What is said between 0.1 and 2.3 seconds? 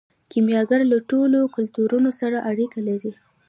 کیمیاګر له ټولو کلتورونو